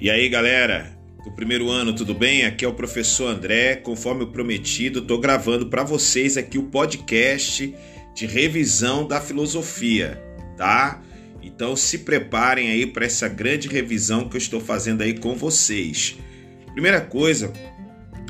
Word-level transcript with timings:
E 0.00 0.08
aí, 0.08 0.30
galera? 0.30 0.98
Do 1.22 1.30
primeiro 1.30 1.68
ano, 1.68 1.94
tudo 1.94 2.14
bem? 2.14 2.46
Aqui 2.46 2.64
é 2.64 2.68
o 2.68 2.72
professor 2.72 3.26
André. 3.26 3.76
Conforme 3.76 4.24
prometido, 4.24 5.00
estou 5.00 5.20
gravando 5.20 5.66
para 5.66 5.84
vocês 5.84 6.38
aqui 6.38 6.56
o 6.56 6.62
podcast 6.62 7.74
de 8.14 8.24
revisão 8.24 9.06
da 9.06 9.20
filosofia, 9.20 10.18
tá? 10.56 11.02
Então 11.42 11.76
se 11.76 11.98
preparem 11.98 12.70
aí 12.70 12.86
para 12.86 13.04
essa 13.04 13.28
grande 13.28 13.68
revisão 13.68 14.26
que 14.26 14.36
eu 14.36 14.38
estou 14.38 14.58
fazendo 14.58 15.02
aí 15.02 15.18
com 15.18 15.36
vocês. 15.36 16.16
Primeira 16.72 17.02
coisa, 17.02 17.52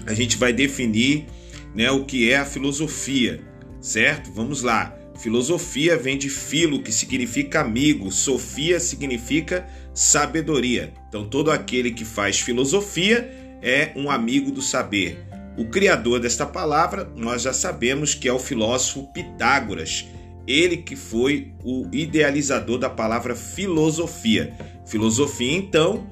a 0.06 0.12
gente 0.12 0.37
vai 0.37 0.52
definir 0.52 1.27
né, 1.73 1.88
o 1.88 2.05
que 2.05 2.32
é 2.32 2.38
a 2.38 2.45
filosofia, 2.45 3.45
certo? 3.80 4.32
Vamos 4.32 4.62
lá. 4.62 4.98
Filosofia 5.20 5.96
vem 5.96 6.18
de 6.18 6.28
filo, 6.28 6.82
que 6.82 6.91
significa 6.91 7.60
amigo, 7.60 8.10
sofia 8.10 8.80
significa 8.80 9.68
sabedoria. 9.94 10.92
Então, 11.08 11.28
todo 11.28 11.50
aquele 11.50 11.90
que 11.90 12.04
faz 12.04 12.40
filosofia 12.40 13.30
é 13.62 13.92
um 13.96 14.10
amigo 14.10 14.50
do 14.50 14.62
saber. 14.62 15.24
O 15.56 15.66
criador 15.66 16.20
desta 16.20 16.46
palavra, 16.46 17.10
nós 17.16 17.42
já 17.42 17.52
sabemos 17.52 18.14
que 18.14 18.28
é 18.28 18.32
o 18.32 18.38
filósofo 18.38 19.12
Pitágoras, 19.12 20.06
ele 20.46 20.78
que 20.78 20.96
foi 20.96 21.52
o 21.64 21.86
idealizador 21.92 22.78
da 22.78 22.88
palavra 22.88 23.34
filosofia. 23.36 24.54
Filosofia, 24.86 25.56
então, 25.56 26.06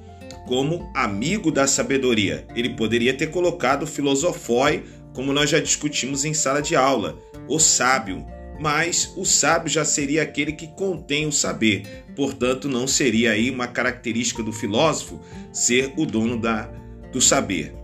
como 0.46 0.90
amigo 0.94 1.50
da 1.50 1.66
sabedoria. 1.66 2.46
Ele 2.54 2.70
poderia 2.70 3.14
ter 3.14 3.28
colocado 3.28 3.86
filosofoi, 3.86 4.84
como 5.12 5.32
nós 5.32 5.50
já 5.50 5.60
discutimos 5.60 6.24
em 6.24 6.34
sala 6.34 6.60
de 6.60 6.76
aula, 6.76 7.18
o 7.48 7.58
sábio 7.58 8.24
mas 8.58 9.12
o 9.16 9.24
sábio 9.24 9.70
já 9.70 9.84
seria 9.84 10.22
aquele 10.22 10.52
que 10.52 10.66
contém 10.68 11.26
o 11.26 11.32
saber. 11.32 12.04
Portanto, 12.16 12.68
não 12.68 12.86
seria 12.86 13.32
aí 13.32 13.50
uma 13.50 13.68
característica 13.68 14.42
do 14.42 14.52
filósofo 14.52 15.20
ser 15.52 15.92
o 15.96 16.04
dono 16.04 16.40
da, 16.40 16.70
do 17.12 17.20
saber. 17.20 17.74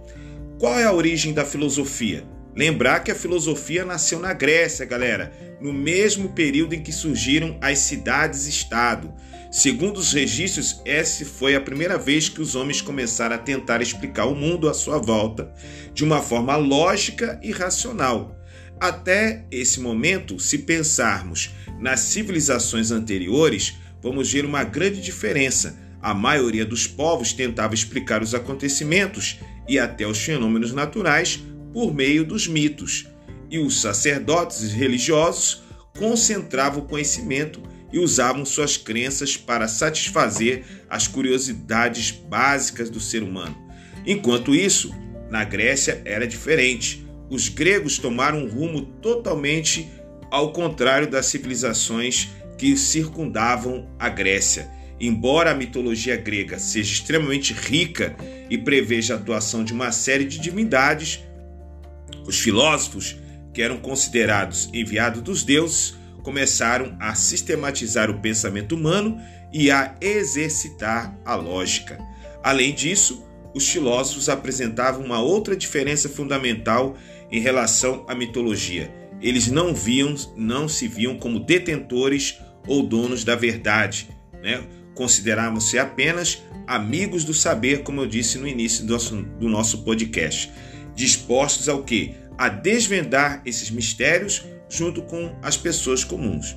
Qual 0.59 0.79
é 0.79 0.85
a 0.85 0.93
origem 0.93 1.33
da 1.33 1.45
filosofia? 1.45 2.27
Lembrar 2.57 3.01
que 3.01 3.11
a 3.11 3.17
filosofia 3.17 3.85
nasceu 3.85 4.21
na 4.21 4.33
Grécia, 4.33 4.87
galera, 4.87 5.33
no 5.61 5.73
mesmo 5.73 6.29
período 6.31 6.75
em 6.75 6.83
que 6.83 6.93
surgiram 6.93 7.59
as 7.61 7.79
cidades-estado. 7.81 9.13
Segundo 9.51 9.99
os 9.99 10.13
registros, 10.13 10.81
essa 10.85 11.25
foi 11.25 11.55
a 11.55 11.61
primeira 11.61 11.97
vez 11.97 12.29
que 12.29 12.41
os 12.41 12.55
homens 12.55 12.81
começaram 12.81 13.37
a 13.37 13.39
tentar 13.39 13.81
explicar 13.81 14.27
o 14.27 14.35
mundo 14.35 14.69
à 14.69 14.75
sua 14.75 14.99
volta 14.99 15.53
de 15.93 16.05
uma 16.05 16.21
forma 16.21 16.57
lógica 16.57 17.39
e 17.43 17.51
racional. 17.51 18.37
Até 18.81 19.45
esse 19.51 19.81
momento, 19.81 20.39
se 20.39 20.59
pensarmos 20.59 21.51
nas 21.81 22.01
civilizações 22.01 22.91
anteriores, 22.91 23.75
vamos 24.03 24.31
ver 24.31 24.45
uma 24.45 24.65
grande 24.65 25.01
diferença. 25.01 25.79
A 26.03 26.13
maioria 26.13 26.67
dos 26.67 26.87
povos 26.87 27.33
tentava 27.33 27.75
explicar 27.75 28.23
os 28.23 28.35
acontecimentos 28.35 29.39
e 29.69 29.79
até 29.79 30.07
os 30.07 30.19
fenômenos 30.19 30.73
naturais 30.73 31.43
por 31.73 31.95
meio 31.95 32.25
dos 32.25 32.47
mitos, 32.47 33.07
e 33.51 33.59
os 33.59 33.81
sacerdotes 33.81 34.73
religiosos 34.73 35.63
concentravam 35.99 36.83
o 36.83 36.87
conhecimento 36.87 37.63
e 37.93 37.99
usavam 37.99 38.45
suas 38.45 38.77
crenças 38.77 39.37
para 39.37 39.69
satisfazer 39.69 40.65
as 40.91 41.07
curiosidades 41.07 42.11
básicas 42.11 42.91
do 42.91 43.01
ser 43.01 43.23
humano. 43.23 43.57
Enquanto 44.05 44.55
isso, 44.55 44.93
na 45.31 45.45
Grécia 45.45 46.03
era 46.05 46.27
diferente 46.27 47.04
os 47.31 47.49
gregos 47.49 47.99
tomaram 47.99 48.45
um 48.45 48.49
rumo 48.49 48.83
totalmente 48.83 49.89
ao 50.31 50.53
contrário 50.53 51.09
das 51.11 51.27
civilizações 51.27 52.29
que 52.59 52.77
circundavam 52.77 53.89
a 53.99 54.09
Grécia. 54.09 54.71
Embora 55.01 55.51
a 55.51 55.55
mitologia 55.55 56.17
grega 56.17 56.59
seja 56.59 56.93
extremamente 56.93 57.53
rica 57.53 58.17
e 58.49 58.57
preveja 58.57 59.15
a 59.15 59.17
atuação 59.17 59.65
de 59.65 59.73
uma 59.73 59.91
série 59.91 60.25
de 60.25 60.39
divindades, 60.39 61.21
os 62.27 62.41
filósofos, 62.41 63.17
que 63.53 63.63
eram 63.63 63.79
considerados 63.79 64.69
enviados 64.73 65.23
dos 65.23 65.43
deuses, 65.43 65.97
começaram 66.23 66.97
a 66.99 67.15
sistematizar 67.15 68.11
o 68.11 68.21
pensamento 68.21 68.75
humano 68.75 69.21
e 69.53 69.71
a 69.71 69.95
exercitar 70.01 71.17
a 71.25 71.35
lógica. 71.35 71.99
Além 72.43 72.75
disso, 72.75 73.25
os 73.55 73.69
filósofos 73.69 74.29
apresentavam 74.29 75.05
uma 75.05 75.21
outra 75.21 75.57
diferença 75.57 76.09
fundamental 76.09 76.97
em 77.31 77.41
relação 77.41 78.05
à 78.09 78.15
mitologia. 78.15 78.93
Eles 79.23 79.47
não 79.47 79.75
viam, 79.75 80.15
não 80.37 80.69
se 80.69 80.89
viam 80.89 81.17
como 81.17 81.41
detentores 81.41 82.39
ou 82.67 82.83
donos 82.83 83.25
da 83.25 83.37
verdade, 83.37 84.09
né? 84.43 84.63
Consideravam-se 84.95 85.79
apenas 85.79 86.43
amigos 86.67 87.25
do 87.25 87.35
saber, 87.35 87.83
como 87.83 88.01
eu 88.01 88.07
disse 88.07 88.39
no 88.39 88.47
início 88.47 88.85
do 88.85 89.49
nosso, 89.49 89.83
podcast, 89.83 90.53
dispostos 90.95 91.69
ao 91.69 91.83
que? 91.83 92.15
A 92.37 92.49
desvendar 92.49 93.43
esses 93.45 93.71
mistérios 93.71 94.45
junto 94.69 95.03
com 95.03 95.35
as 95.43 95.57
pessoas 95.57 96.03
comuns. 96.03 96.57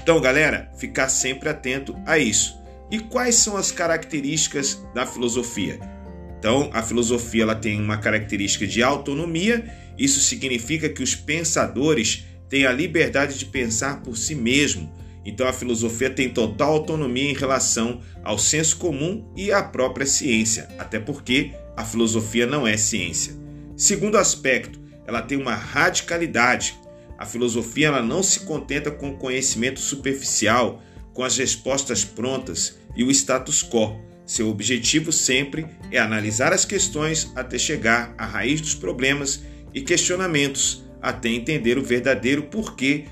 Então, 0.00 0.20
galera, 0.20 0.70
ficar 0.76 1.08
sempre 1.08 1.48
atento 1.48 1.96
a 2.06 2.18
isso. 2.18 2.56
E 2.90 2.98
quais 2.98 3.34
são 3.34 3.56
as 3.56 3.70
características 3.70 4.82
da 4.94 5.04
filosofia? 5.04 5.97
Então, 6.38 6.70
a 6.72 6.82
filosofia 6.82 7.42
ela 7.42 7.54
tem 7.54 7.80
uma 7.80 7.96
característica 7.96 8.66
de 8.66 8.82
autonomia 8.82 9.64
isso 9.98 10.20
significa 10.20 10.88
que 10.88 11.02
os 11.02 11.16
pensadores 11.16 12.24
têm 12.48 12.64
a 12.64 12.72
liberdade 12.72 13.36
de 13.36 13.44
pensar 13.46 14.00
por 14.02 14.16
si 14.16 14.34
mesmo. 14.34 14.90
Então 15.24 15.46
a 15.46 15.52
filosofia 15.52 16.08
tem 16.08 16.30
total 16.30 16.74
autonomia 16.74 17.30
em 17.30 17.34
relação 17.34 18.00
ao 18.22 18.38
senso 18.38 18.76
comum 18.76 19.30
e 19.36 19.52
à 19.52 19.62
própria 19.62 20.06
ciência, 20.06 20.68
até 20.78 21.00
porque 21.00 21.50
a 21.76 21.84
filosofia 21.84 22.46
não 22.46 22.66
é 22.66 22.76
ciência. 22.76 23.34
Segundo 23.76 24.16
aspecto, 24.16 24.80
ela 25.06 25.20
tem 25.20 25.36
uma 25.36 25.54
radicalidade. 25.54 26.78
A 27.18 27.26
filosofia 27.26 27.88
ela 27.88 28.02
não 28.02 28.22
se 28.22 28.40
contenta 28.40 28.90
com 28.90 29.10
o 29.10 29.16
conhecimento 29.16 29.80
superficial, 29.80 30.80
com 31.12 31.24
as 31.24 31.36
respostas 31.36 32.04
prontas 32.04 32.78
e 32.96 33.02
o 33.02 33.10
status 33.10 33.62
quo. 33.62 34.00
Seu 34.28 34.50
objetivo 34.50 35.10
sempre 35.10 35.66
é 35.90 35.98
analisar 35.98 36.52
as 36.52 36.66
questões 36.66 37.32
até 37.34 37.56
chegar 37.56 38.14
à 38.18 38.26
raiz 38.26 38.60
dos 38.60 38.74
problemas 38.74 39.42
e 39.72 39.80
questionamentos 39.80 40.84
até 41.00 41.30
entender 41.30 41.78
o 41.78 41.82
verdadeiro 41.82 42.42
porquê 42.42 43.06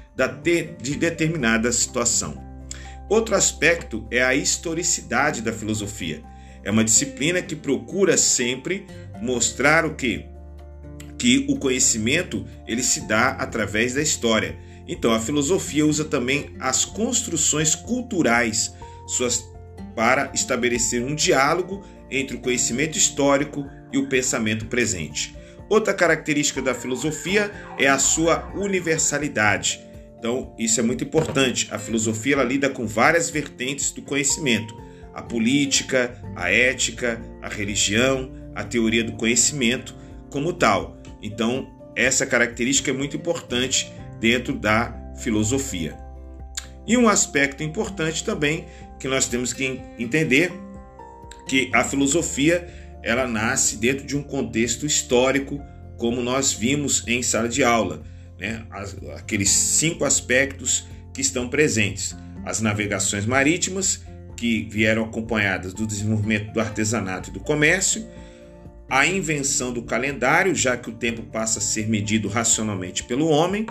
de 0.78 0.94
determinada 0.94 1.72
situação. 1.72 2.44
Outro 3.08 3.34
aspecto 3.34 4.06
é 4.10 4.22
a 4.22 4.34
historicidade 4.34 5.40
da 5.40 5.54
filosofia. 5.54 6.22
É 6.62 6.70
uma 6.70 6.84
disciplina 6.84 7.40
que 7.40 7.56
procura 7.56 8.18
sempre 8.18 8.86
mostrar 9.18 9.86
o 9.86 9.94
que 9.94 10.26
que 11.16 11.46
o 11.48 11.56
conhecimento 11.56 12.44
ele 12.66 12.82
se 12.82 13.08
dá 13.08 13.28
através 13.30 13.94
da 13.94 14.02
história. 14.02 14.54
Então 14.86 15.14
a 15.14 15.18
filosofia 15.18 15.86
usa 15.86 16.04
também 16.04 16.54
as 16.60 16.84
construções 16.84 17.74
culturais 17.74 18.74
suas 19.08 19.55
para 19.96 20.30
estabelecer 20.34 21.02
um 21.02 21.14
diálogo 21.14 21.82
entre 22.10 22.36
o 22.36 22.40
conhecimento 22.40 22.96
histórico 22.96 23.66
e 23.92 23.98
o 23.98 24.08
pensamento 24.08 24.66
presente. 24.66 25.34
Outra 25.68 25.92
característica 25.92 26.62
da 26.62 26.74
filosofia 26.74 27.50
é 27.78 27.88
a 27.88 27.98
sua 27.98 28.52
universalidade. 28.54 29.80
Então, 30.18 30.54
isso 30.58 30.78
é 30.78 30.82
muito 30.82 31.02
importante. 31.02 31.68
A 31.72 31.78
filosofia 31.78 32.34
ela 32.34 32.44
lida 32.44 32.70
com 32.70 32.86
várias 32.86 33.30
vertentes 33.30 33.90
do 33.90 34.02
conhecimento: 34.02 34.80
a 35.12 35.22
política, 35.22 36.22
a 36.36 36.52
ética, 36.52 37.20
a 37.42 37.48
religião, 37.48 38.30
a 38.54 38.62
teoria 38.62 39.02
do 39.02 39.12
conhecimento, 39.12 39.94
como 40.30 40.52
tal. 40.52 40.98
Então, 41.20 41.74
essa 41.96 42.26
característica 42.26 42.90
é 42.90 42.94
muito 42.94 43.16
importante 43.16 43.92
dentro 44.20 44.54
da 44.54 44.94
filosofia. 45.16 46.05
E 46.86 46.96
um 46.96 47.08
aspecto 47.08 47.62
importante 47.62 48.24
também 48.24 48.66
que 48.98 49.08
nós 49.08 49.26
temos 49.26 49.52
que 49.52 49.80
entender 49.98 50.52
que 51.48 51.70
a 51.72 51.84
filosofia 51.84 52.66
ela 53.02 53.26
nasce 53.26 53.76
dentro 53.76 54.04
de 54.04 54.16
um 54.16 54.22
contexto 54.22 54.84
histórico, 54.84 55.62
como 55.96 56.20
nós 56.20 56.52
vimos 56.52 57.06
em 57.06 57.22
sala 57.22 57.48
de 57.48 57.62
aula, 57.62 58.02
né? 58.38 58.66
aqueles 59.16 59.50
cinco 59.50 60.04
aspectos 60.04 60.86
que 61.14 61.20
estão 61.20 61.48
presentes: 61.48 62.16
as 62.44 62.60
navegações 62.60 63.24
marítimas, 63.24 64.04
que 64.36 64.68
vieram 64.70 65.04
acompanhadas 65.04 65.72
do 65.72 65.86
desenvolvimento 65.86 66.52
do 66.52 66.60
artesanato 66.60 67.30
e 67.30 67.32
do 67.32 67.40
comércio, 67.40 68.06
a 68.88 69.06
invenção 69.06 69.72
do 69.72 69.82
calendário, 69.82 70.54
já 70.54 70.76
que 70.76 70.90
o 70.90 70.92
tempo 70.92 71.22
passa 71.22 71.58
a 71.58 71.62
ser 71.62 71.88
medido 71.88 72.28
racionalmente 72.28 73.02
pelo 73.04 73.28
homem, 73.28 73.66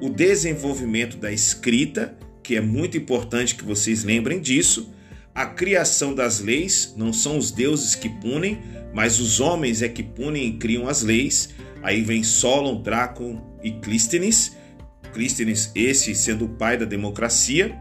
o 0.00 0.08
desenvolvimento 0.08 1.16
da 1.16 1.32
escrita, 1.32 2.16
que 2.48 2.56
é 2.56 2.62
muito 2.62 2.96
importante 2.96 3.54
que 3.54 3.62
vocês 3.62 4.04
lembrem 4.04 4.40
disso, 4.40 4.90
a 5.34 5.44
criação 5.44 6.14
das 6.14 6.40
leis, 6.40 6.94
não 6.96 7.12
são 7.12 7.36
os 7.36 7.50
deuses 7.50 7.94
que 7.94 8.08
punem, 8.08 8.58
mas 8.94 9.20
os 9.20 9.38
homens 9.38 9.82
é 9.82 9.88
que 9.90 10.02
punem 10.02 10.46
e 10.46 10.52
criam 10.54 10.88
as 10.88 11.02
leis. 11.02 11.50
Aí 11.82 12.00
vem 12.00 12.24
Solon, 12.24 12.80
Drácon 12.80 13.38
e 13.62 13.72
Clístenes. 13.72 14.56
Clístenes, 15.12 15.70
esse 15.74 16.14
sendo 16.14 16.46
o 16.46 16.48
pai 16.48 16.78
da 16.78 16.86
democracia. 16.86 17.78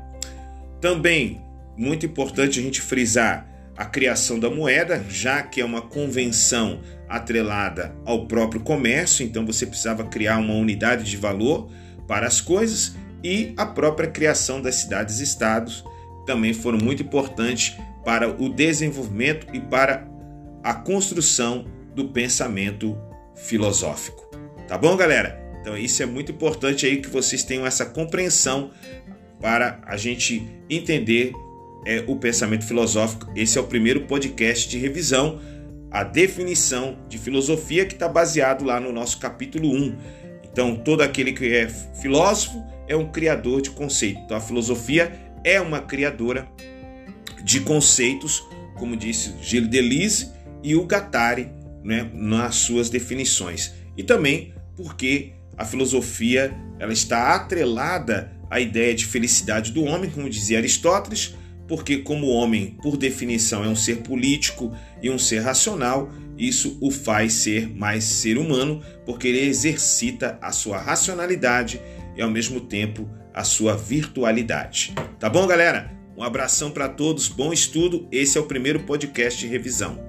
Também, 0.81 1.41
muito 1.77 2.05
importante 2.05 2.59
a 2.59 2.61
gente 2.61 2.81
frisar, 2.81 3.49
a 3.77 3.85
criação 3.85 4.37
da 4.37 4.49
moeda, 4.49 5.01
já 5.09 5.41
que 5.43 5.61
é 5.61 5.65
uma 5.65 5.81
convenção 5.81 6.81
atrelada 7.07 7.95
ao 8.03 8.27
próprio 8.27 8.59
comércio, 8.59 9.25
então 9.25 9.45
você 9.45 9.65
precisava 9.65 10.03
criar 10.03 10.39
uma 10.39 10.55
unidade 10.55 11.09
de 11.09 11.15
valor 11.15 11.71
para 12.05 12.27
as 12.27 12.41
coisas, 12.41 12.97
e 13.23 13.53
a 13.57 13.65
própria 13.65 14.09
criação 14.09 14.61
das 14.61 14.75
cidades-estados 14.75 15.83
também 16.25 16.53
foram 16.53 16.77
muito 16.77 17.03
importantes 17.03 17.77
para 18.03 18.29
o 18.29 18.49
desenvolvimento 18.49 19.47
e 19.53 19.59
para 19.59 20.07
a 20.63 20.73
construção 20.73 21.65
do 21.95 22.09
pensamento 22.09 22.97
filosófico. 23.35 24.29
Tá 24.67 24.77
bom, 24.77 24.95
galera? 24.95 25.39
Então 25.61 25.77
isso 25.77 26.01
é 26.03 26.05
muito 26.05 26.31
importante 26.31 26.85
aí 26.85 26.97
que 26.97 27.09
vocês 27.09 27.43
tenham 27.43 27.65
essa 27.65 27.85
compreensão 27.85 28.71
para 29.39 29.79
a 29.85 29.97
gente 29.97 30.47
entender 30.69 31.33
é, 31.85 32.03
o 32.07 32.15
pensamento 32.15 32.65
filosófico. 32.65 33.31
Esse 33.35 33.57
é 33.57 33.61
o 33.61 33.65
primeiro 33.65 34.01
podcast 34.01 34.69
de 34.69 34.77
revisão, 34.77 35.39
a 35.91 36.03
definição 36.03 36.97
de 37.07 37.17
filosofia 37.17 37.85
que 37.85 37.93
está 37.93 38.07
baseado 38.07 38.65
lá 38.65 38.79
no 38.79 38.91
nosso 38.91 39.19
capítulo 39.19 39.69
1. 39.69 39.97
Então, 40.51 40.75
todo 40.75 41.01
aquele 41.01 41.33
que 41.33 41.53
é 41.53 41.67
filósofo 41.69 42.63
é 42.87 42.95
um 42.95 43.11
criador 43.11 43.61
de 43.61 43.69
conceito. 43.71 44.19
Então, 44.25 44.37
a 44.37 44.41
filosofia 44.41 45.11
é 45.43 45.59
uma 45.59 45.81
criadora 45.81 46.47
de 47.43 47.61
conceitos, 47.61 48.43
como 48.75 48.95
disse 48.95 49.33
Gilles 49.41 49.69
Deleuze 49.69 50.31
e 50.63 50.75
o 50.75 50.85
Guattari 50.85 51.49
né, 51.83 52.09
nas 52.13 52.55
suas 52.55 52.89
definições. 52.89 53.73
E 53.95 54.03
também 54.03 54.53
porque 54.75 55.33
a 55.57 55.65
filosofia 55.65 56.55
ela 56.79 56.93
está 56.93 57.33
atrelada 57.35 58.31
à 58.49 58.59
ideia 58.59 58.93
de 58.93 59.05
felicidade 59.05 59.71
do 59.71 59.83
homem, 59.83 60.09
como 60.09 60.29
dizia 60.29 60.59
Aristóteles, 60.59 61.35
porque 61.67 61.97
como 61.97 62.27
o 62.27 62.29
homem, 62.29 62.77
por 62.81 62.95
definição, 62.95 63.63
é 63.63 63.67
um 63.67 63.75
ser 63.75 63.97
político 63.97 64.73
e 65.01 65.09
um 65.09 65.17
ser 65.17 65.39
racional, 65.39 66.11
isso 66.37 66.77
o 66.79 66.91
faz 66.91 67.33
ser 67.33 67.67
mais 67.67 68.03
ser 68.03 68.37
humano, 68.37 68.81
porque 69.05 69.27
ele 69.27 69.47
exercita 69.47 70.37
a 70.41 70.51
sua 70.51 70.77
racionalidade 70.77 71.81
e 72.17 72.21
ao 72.21 72.29
mesmo 72.29 72.59
tempo 72.59 73.09
a 73.33 73.43
sua 73.43 73.75
virtualidade. 73.75 74.95
Tá 75.19 75.29
bom, 75.29 75.45
galera? 75.45 75.95
Um 76.17 76.23
abração 76.23 76.71
para 76.71 76.89
todos, 76.89 77.27
bom 77.27 77.53
estudo. 77.53 78.07
Esse 78.11 78.37
é 78.37 78.41
o 78.41 78.47
primeiro 78.47 78.79
podcast 78.79 79.39
de 79.39 79.47
revisão. 79.47 80.06